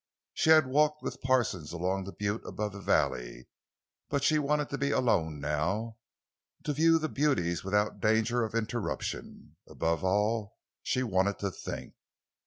[0.33, 3.45] She had walked with Parsons along the butte above the valley,
[4.09, 5.97] but she wanted to be alone now,
[6.63, 9.57] to view the beauties without danger of interruption.
[9.69, 11.93] Above all, she wanted to think.